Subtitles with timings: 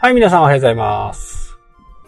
[0.00, 1.58] はい、皆さんおはようございます。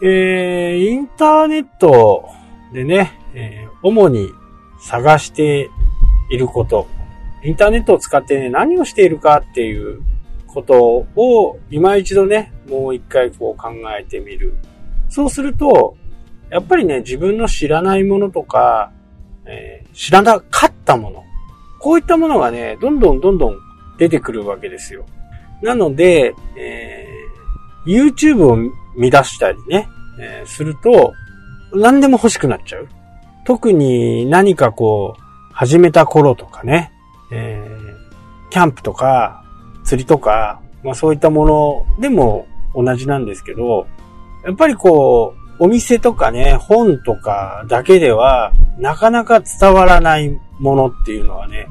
[0.00, 2.24] えー、インターネット
[2.72, 4.30] でね、えー主に
[4.78, 5.69] 探して
[6.30, 6.87] いること、
[7.42, 10.03] インターネットを使って、ね、何をしているかっていう
[10.47, 14.54] ことを今一度ね、もう一回こう考えてみる。
[15.08, 15.97] そうすると、
[16.48, 18.93] やっぱりね、自分の知らないものとか、
[19.47, 21.25] えー知らなかったもの、
[21.80, 23.59] こういったものがね、どんどんどんどん
[23.98, 25.07] 出てくるわけですよ。
[25.61, 27.20] なので、えー
[27.87, 28.57] YouTube を
[28.97, 31.15] 見出したりね、えーすると、
[31.73, 32.89] 何でも欲しくなっちゃう。
[33.47, 35.23] 特に何かこう、
[35.53, 36.93] 始めた頃とかね、
[37.33, 38.01] えー
[38.51, 39.45] キャンプとか、
[39.84, 43.87] 釣りとか、まあそういったものでも同じなんですけど、
[44.45, 51.69] やっぱりこう、お店とかね、本とかだけでは、なかなか伝わらないものっていうのはね、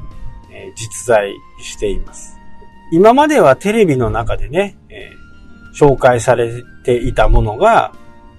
[0.50, 2.38] えー実在しています。
[2.92, 5.19] 今まではテレビの中でね、えー
[5.80, 7.92] 紹介されていたものが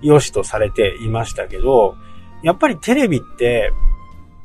[0.03, 1.95] 良しとされていましたけど、
[2.44, 3.73] やっぱりテレビって、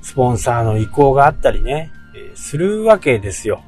[0.01, 1.91] スポンサーの意向があったりね、
[2.35, 3.63] するわけですよ。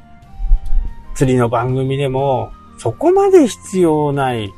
[1.15, 4.51] 釣りの番組でも、そこまで必要ない、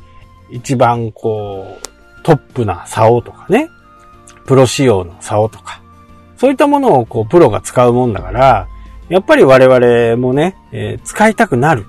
[0.51, 3.69] 一番こう、トップな竿とかね、
[4.45, 5.81] プロ仕様の竿とか、
[6.37, 8.67] そういったものをこう、プロが使うもんだから、
[9.09, 11.85] やっぱり我々もね、えー使いたくなる。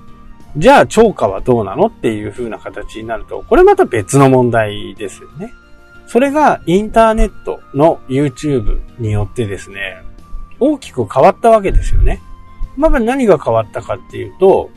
[0.57, 5.51] じゃあ、超過はどうなのっていう風な形になると、これまた別の問題ですよね。
[6.07, 10.03] それがインターネットの YouTube によってですね、
[10.59, 12.21] 大きく変わったわけですよね。
[12.77, 14.69] まあ何が変わったかっていうと、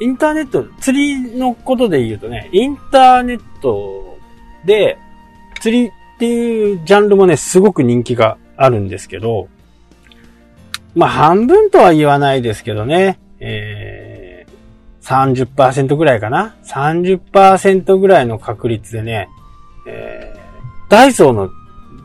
[0.00, 4.16] インターネット、釣りのことで言うとね、インターネット
[4.64, 4.98] で
[5.60, 9.48] 釣りっていうジャンルもね、すごく人気があるんですけど、
[10.94, 13.75] まあ半分とは言わないですけどね、え、
[15.06, 19.28] 30%ぐらいかな ?30% ぐらいの確率でね、
[19.86, 20.46] えー
[20.88, 21.50] ダイソーの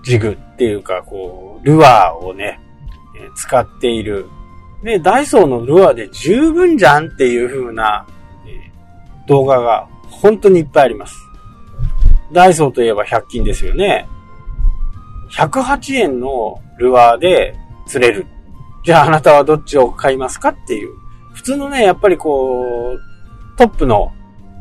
[0.03, 2.59] ジグっていうか、こう、ルアーをね、
[3.16, 4.25] え使っている。
[4.84, 8.07] で、ダイソーのルアーで十分じゃんっていう風な、
[8.47, 8.72] え
[9.28, 11.16] 動画が本当にいっぱいあります。
[12.31, 14.07] ダイソーといえば100均ですよね。
[15.31, 18.25] 108円のルアーで釣れる。
[18.83, 20.95] じゃああなたはどっちを買いますかっていう。
[21.41, 24.13] 普通のね、やっぱりこう、トップの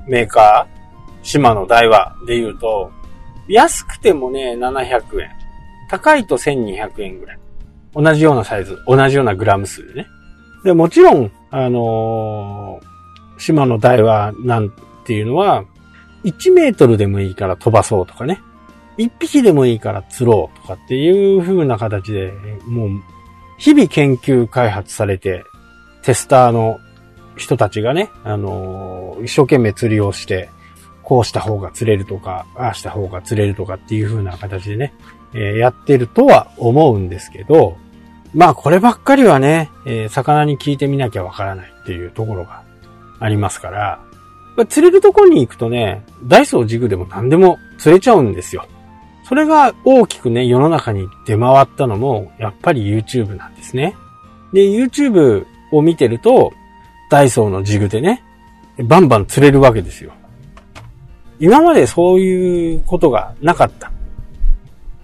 [0.08, 2.90] メーカー、島の大和で言うと、
[3.48, 5.30] 安くてもね、700円。
[5.90, 7.38] 高いと1200円ぐらい。
[7.94, 10.06] 同じようなサイズ、同じようなグラム数でね。
[10.64, 12.86] で、もちろん、あのー
[13.38, 14.70] 島の台はなん
[15.04, 15.64] ていうのは、
[16.24, 18.40] 1メートルでもいいから飛ばそうとかね。
[18.96, 22.32] 1匹でもいいから釣ろうとかっていう風な形で、
[22.66, 22.90] もう、
[23.58, 25.44] 日々研究開発されて、
[26.02, 26.80] テスターの
[27.36, 30.48] 人たちがね、あのー一生懸命釣りをして、
[31.02, 34.94] こうした方が釣れるとか、ああした方が釣れるとかっていう風な形でね、
[35.34, 37.76] えーやってるとは思うんですけど、
[38.34, 42.62] まあこればっかりはね、えー魚に聞いてみなきゃわからないっていうところが
[43.18, 44.00] ありますから、
[44.56, 48.66] まあ釣れるところに行くとね、ダイソージグでも何でも釣れちゃうんですよ。
[49.24, 53.96] それが大きくね、世の中に出回ったのも、やっぱり YouTube なんですね。
[54.52, 56.52] で、YouTube を見てると、
[57.10, 58.22] ダイソーのジグでね、
[58.78, 60.12] バンバン釣れるわけですよ。
[61.38, 63.90] 今までそういうことがなかった。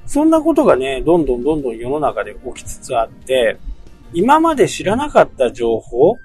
[0.06, 3.58] そんなことがね、どんどんどんどん世の中で起きつつあって、
[4.12, 6.16] 今まで知らなかった情報、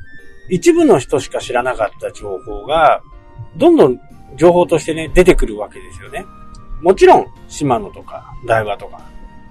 [0.49, 3.01] 一部の人しか知らなかった情報が、
[3.57, 3.99] どんどん
[4.35, 6.25] 情報としてね、出てくるわけですよね。
[6.81, 9.01] もちろん、島野とか、大和とか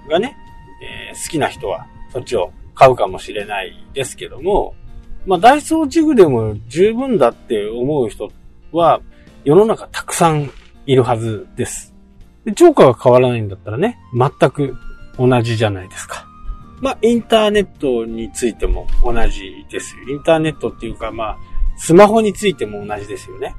[0.09, 0.37] がね、
[0.81, 4.73] えー好きな人はそっちを買うかもしれないですけども、
[5.25, 8.31] まあ、ダイソージグでも十分だって思う人
[8.71, 9.01] は、
[9.43, 10.51] 世の中たくさん
[10.85, 11.93] いるはずです。
[12.45, 14.75] で、超過が変わらないんだったらね、全く
[15.17, 16.25] 同じじゃないですか。
[16.79, 20.15] まあ、インターネットについても同じですよ。
[20.15, 21.37] インターネットっていうか、まあ、
[21.77, 23.55] スマホについても同じですよね。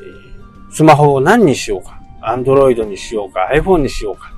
[0.00, 0.36] えー
[0.70, 1.98] スマホを何にしようか。
[2.20, 3.48] アンドロイドにしようか。
[3.52, 4.32] iPhone にしようか。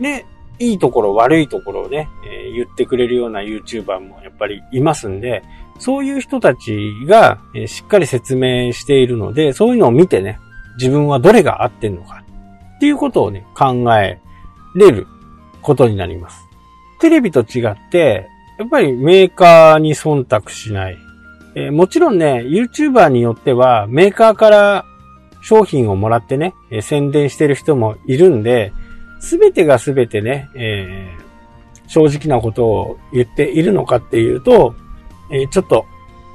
[0.00, 0.26] で、
[0.58, 5.42] いいところ、悪いところをね、えー言ってくれるような YouTuber もやっぱりいますんで、
[5.78, 10.38] そういう人たちが、えーしっかり説明しているので、そういうのを見てね、
[10.78, 12.22] 自分はどれが合ってんのか
[12.76, 14.18] っていうことをね、考え
[14.74, 15.06] れる
[15.62, 16.38] ことになります。
[17.00, 20.96] テレビと違って、やっぱりメーカーに忖度しない。
[21.54, 24.84] えーもちろんね、YouTuber によってはメーカーから
[25.42, 28.72] 商品をもらってね、え宣伝してる人もいるんで、
[29.26, 31.26] すべてがすべてね、えー
[31.88, 34.74] 正直なことを言っているのかっていうと、
[35.30, 35.86] えーちょっと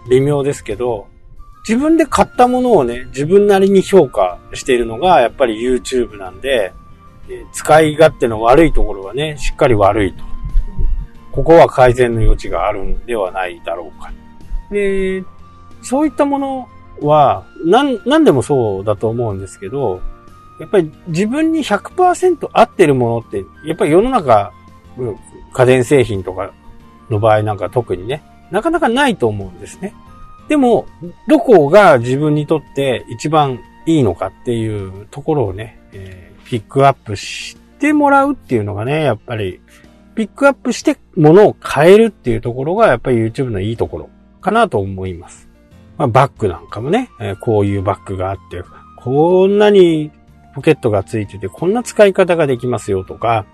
[0.09, 1.07] 微妙ですけど、
[1.67, 6.73] 自分で買ったものをね、自分なりに評価しているのが、やっぱり YouTube なんで、
[7.51, 10.23] 使い勝手の悪いところはね、しっかり悪いと。
[11.31, 14.11] ここは改善の余地があるんではないだろうか。
[14.71, 15.23] で、
[15.81, 16.67] そういったもの
[17.01, 20.01] は、なん、なんでもそうだと思うんですけど、
[20.61, 24.53] やっぱり自分に100%合ってるものって、やっぱり世の中、
[25.53, 26.53] 家電製品とか
[27.09, 29.95] の場合なんか特にね、なかなかないと思うんですね。
[30.49, 30.85] でも、
[31.27, 39.61] どこが自分にとって一番いいのかっていうところをね、えー、ピックアップしてもらうっていうのがね、やっぱり、
[40.13, 44.09] ピックアップして物を変えるっていうところがやっぱり YouTube のいいところ
[44.41, 45.49] かなと思います。
[45.97, 48.61] まあ、バッグなんかもね、えー、こういうバッグがあって、
[48.97, 50.11] こんなに
[50.53, 53.45] ポケットがついてて、こんな使い方ができますよとか、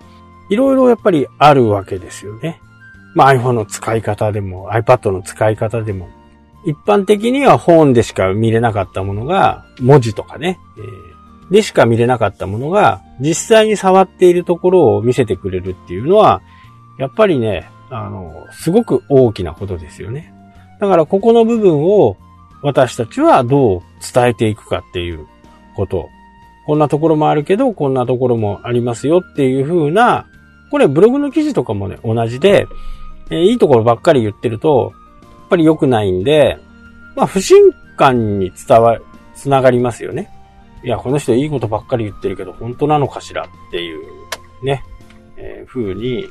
[0.50, 2.60] いろいろやっぱりあるわけですよね。
[3.14, 6.08] まあ iPhone の使い方でも iPad の使い方でも、
[6.64, 16.42] 一般的には本でしか見れなかったものが、文字とかね、えー、でしか見れなかったものが、実際に触っているところを見せてくれるっていうのは、
[16.98, 20.32] やっぱりね、あの、すごく大きなことですよね。
[20.80, 22.16] だからここの部分を
[22.62, 25.26] 私たちはどう伝えていくかっていう
[25.76, 26.08] こと。
[26.68, 30.26] こんなところもあるけど、こんなところもありますよっていう風な、
[30.70, 32.66] これブログの記事とかもね、同じで、
[33.30, 34.92] えー、いいところばっかり言ってると、
[35.22, 36.58] やっぱり良くないんで、
[37.16, 38.98] まあ不信感に伝わ、
[39.34, 40.30] つながりますよね。
[40.84, 44.04] いや、この人いいことばっかり言ってるけど、本当なのかしらっていう、
[44.62, 44.84] ね、
[45.38, 46.26] えー、風に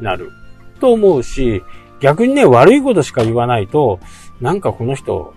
[0.00, 0.30] なる
[0.78, 1.60] と思うし、
[1.98, 3.98] 逆にね、悪いことしか言わないと、
[4.40, 5.34] なんかこの人、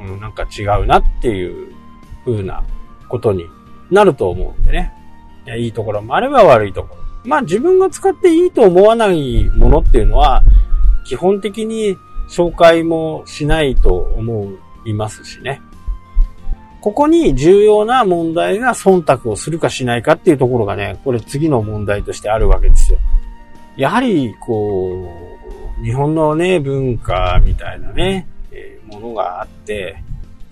[0.00, 1.74] うん、なんか違うなっていう
[2.24, 2.62] 風な
[3.10, 3.44] ことに
[3.92, 4.92] なると思うんでね。
[5.46, 7.02] い、いいところもあれば悪いところ。
[7.24, 10.42] まあ自分が使っていいと思わないものっていうのは、
[11.04, 11.96] 基本的に
[12.28, 14.52] 紹介もしないと思
[14.84, 15.60] いますしね。
[16.80, 22.98] ここに重要な問題が忖度をするかしないかっていうところがね、これ次の問題としてあるわけですよ。
[23.76, 25.08] やはり、こ
[25.80, 30.02] う、日本のね、文化みたいなね、えー、ものがあって、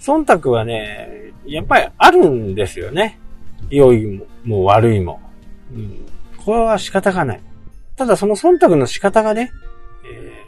[0.01, 3.20] 忖度はね、やっぱりあるんですよね。
[3.69, 5.21] 良いも、も悪いも。
[5.75, 6.07] うん。
[6.45, 7.41] これは仕方がない。
[7.97, 9.53] ただその忖度の仕方がね、
[10.05, 10.41] えー、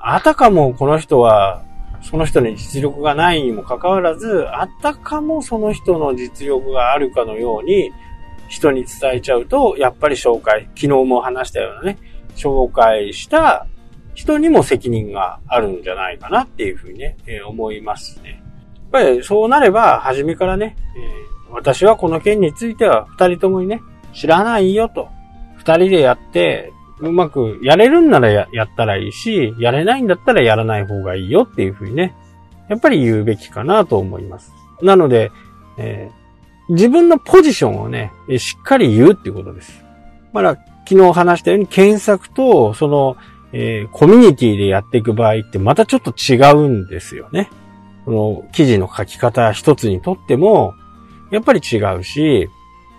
[0.00, 1.62] あたかもこの人は、
[2.02, 7.92] その人に実力がないにもかかわらず、あたかもその人の実力があるかのように、
[8.48, 11.98] 人に伝えちゃうと、やっぱり紹介、昨日も話したようなね、
[12.34, 13.66] 紹介した
[14.14, 18.42] 人にも責任があるんじゃないかなっていうふうにね、えー、思いますね。
[18.74, 25.08] やっぱりそうなれば、初めからね、えー、私はこの件については二人ともにね、知らないよと。
[25.56, 32.14] 二人でやって、うまくやれるんならやったらいいし、やれないんだったらやらない方がいいよっていうふうにね、
[32.68, 34.52] やっぱり言うべきかなと思います。
[34.82, 35.30] なので、
[35.78, 39.84] えー、自分のポジションをね、しっかり言うっていうことです。
[40.32, 40.56] まだ
[40.88, 43.16] 昨日話したように検索と、その、
[43.52, 47.48] えー、コミュニティでやっていく場合ってまたちょっと違うんですよね。
[48.04, 50.74] この記事の書き方一つにとっても、
[51.30, 52.48] やっぱり違うし、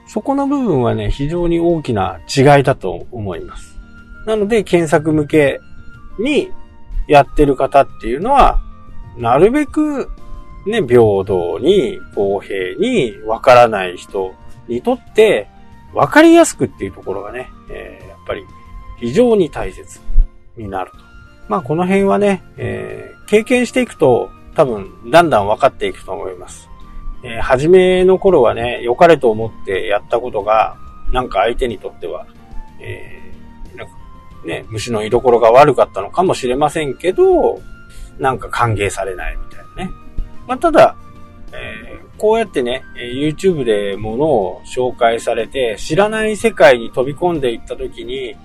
[0.08, 3.76] そこの部分はね、非常に大きな違いだと思います。
[4.26, 5.60] なので、検索向け
[6.20, 6.52] に
[7.08, 8.60] やってる方っていうのは、
[9.18, 10.10] なるべく
[10.66, 14.34] ね、平等に、公平に、わからない人
[14.68, 15.48] にとって、
[15.94, 18.46] わかりやすくっていうところがね、えー、やっぱり
[19.00, 20.00] 非常に大切
[20.58, 20.98] になると。
[21.48, 26.69] まあ、この辺はね、えー、経験していくと、多分、だんだん分かっていくと思います。
[27.24, 30.78] えー、初めの頃はね、良かれと思ってやったことが、
[31.12, 32.26] なんか相手にとっては、
[32.80, 33.94] えー、なんか
[34.46, 37.62] ね、虫の居所が悪かったのかもしれませんけど、
[38.20, 39.92] なんか歓迎されないみたいなね。
[40.48, 40.96] まあ、ただ、
[41.52, 48.36] えー、こうやってね、YouTube で物を紹介されて、知らない世界に飛び込んでいった時に、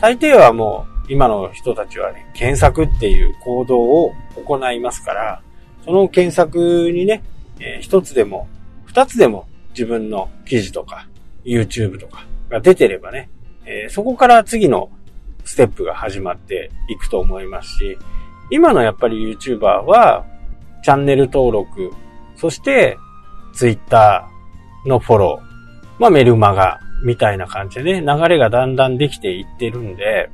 [0.00, 4.12] 大抵はもう、今の人たちはね、検索っていう行動を
[4.44, 5.42] 行いますから、
[5.84, 7.22] その検索にね、
[7.60, 8.48] えー、一つでも、
[8.86, 11.08] 二つでも自分の記事とか、
[11.44, 13.30] YouTube とかが出てればね、
[13.64, 14.90] えー、そこから次の
[15.44, 17.98] ステップが始まっていくと思いますし、
[18.50, 20.24] 今のやっぱり YouTuber は、
[20.82, 21.90] チャンネル登録、
[22.36, 22.96] そして
[23.52, 24.28] Twitter
[24.86, 30.30] のフォロー、まあメルマガみたいな感じでね、流れがだんだんできていってるんで、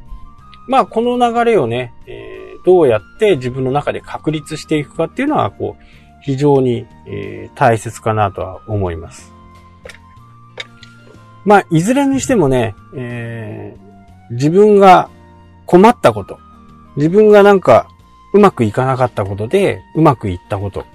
[0.68, 5.82] まあこの流れをね、えー、どうやって自分の中で確立していくかっていうのは、こう、
[6.24, 9.32] 非常に、えー、大切かなとは思います。
[11.44, 15.10] まあ、いずれにしてもね、えー、自分が
[15.66, 16.38] 困ったこと、
[16.96, 17.88] 自分がなんか
[18.32, 20.86] うまくいかなかったことで、うまくいったこと。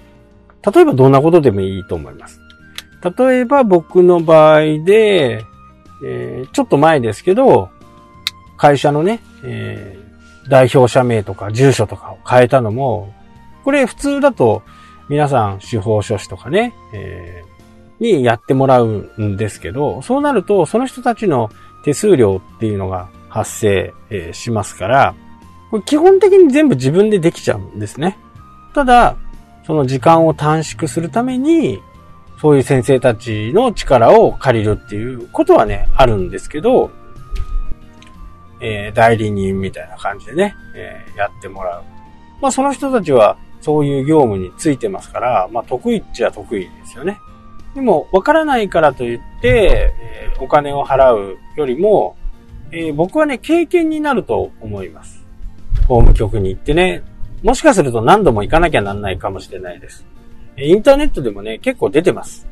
[0.74, 2.40] 例えばどんなことでもいいと思います。
[3.16, 5.44] 例えば僕の場合で、
[6.04, 7.70] えー、ちょっと前ですけど、
[8.56, 13.14] 会社のね、えー、代表者名とか住所とかを変えたのも、
[13.64, 14.62] これ普通だと
[15.10, 21.50] 皆さん司法書士とかね、えー、にやってもらうんですけど、そうなるとその人たちの
[21.84, 25.16] 手数料っていうのが発生、えー、しますから、
[25.72, 28.18] これ基本的に全部自分でできちゃうんですね。
[28.72, 29.16] ただ、
[29.66, 31.82] その時間を短縮するために、
[32.40, 36.88] そういう先生たちの力を借りるっていうことはね、あるんですけど、
[38.60, 41.82] えー、代理人みたいな感じでね、えー、やってもらう。
[42.40, 47.18] まあその人たちはそういう業務についてますから、まあ得意っちゃ得意ですよね。
[47.74, 49.92] でも、わからないからといって、
[50.34, 52.16] えー、お金を払うよりも、
[52.72, 55.24] えー、僕はね、経験になると思います。
[55.86, 57.02] 法務局に行ってね、
[57.42, 60.04] もしかすると何度も行かなきゃなんないかもしれないです。
[60.56, 62.46] インターネットでもね、結構出てます。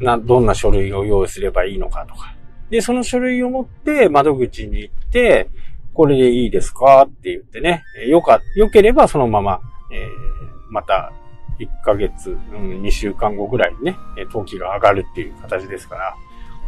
[0.00, 2.34] な、どんな書類を用意すればいいのかとか。
[2.70, 5.48] で、その書類を持って窓口に行って、
[5.94, 7.02] これでいいですか？
[7.06, 9.60] って言ってね、よか、良ければそのまま、
[9.92, 11.12] えー、また、
[11.58, 16.16] 1ヶ月、うん、2週間後ぐらいにね、登記が上がるっていう形ですから、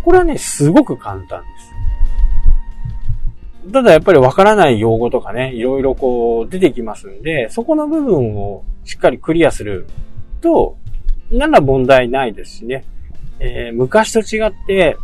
[0.04, 1.72] これはね、すごく簡単です。
[3.72, 9.86] ただやっぱりわからない用語とかね、いろいろこう出てきますんで、そこの部分をしっかりクリアする
[10.42, 10.76] と、
[11.30, 12.84] なら問題ないですしね。
[13.40, 14.98] えー、昔と違って、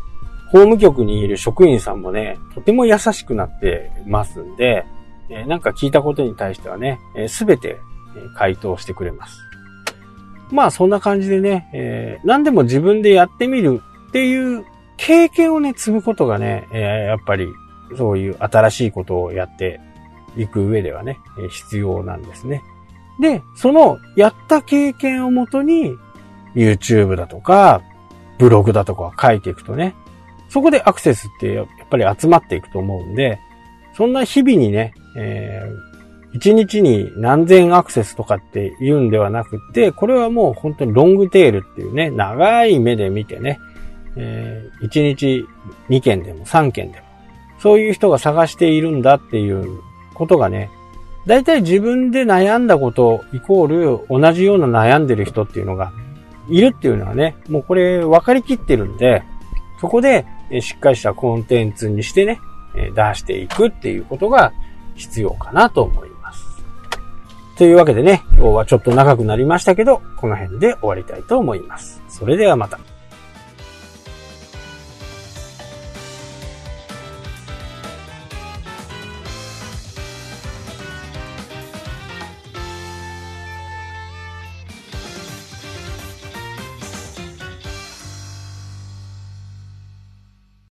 [0.50, 4.84] 法務局にいる職員さんもね、とても優しくなってますんで、
[5.30, 7.78] えー、なんか聞いたことに対してはね、す、え、べ、て
[8.34, 9.38] 回答してくれます。
[10.50, 14.64] まあそんな感じでね、えー、何でも自分でやってみるっていう
[14.96, 17.48] 経験をね、積むことがね、えー、やっぱり
[17.96, 19.80] そういう新しいことをやって
[20.36, 21.18] いく上ではね、
[21.50, 22.62] 必要なんですね。
[23.20, 25.96] で、そのやった経験をもとに
[26.54, 27.82] YouTube だとか、
[28.38, 29.94] ブログだとか書いていくとね、
[30.48, 33.38] そこでアクセスってやっぱり集まっていくと思うんで、
[33.96, 35.89] そんな日々にね、えー、
[36.34, 43.58] 1日に何千アクセスとかって言うんではなくて、これはもう本当にロングテールっていうね、長い目で見てね、
[44.16, 45.44] えー、1日
[45.88, 47.06] 2件でも3件でも、
[47.58, 49.80] そういう人が探しているんだっていう
[50.14, 50.70] ことがね、
[51.26, 55.92] 大体自分で悩んだことイコール同じような悩んでる人っていうのが
[56.48, 59.22] いるっていうのはね、もうこれ分かりきってるんで、
[59.80, 60.26] そこで
[60.60, 62.40] しっかりしたコンテンツにしてね、
[62.74, 64.52] 出していくっていうことが
[64.94, 66.09] 必要かなと思います。
[67.60, 72.02] というわけでね、今日はちょっと長くなりましたけど、この辺で終わりたいと思います。
[72.08, 72.78] それではまた。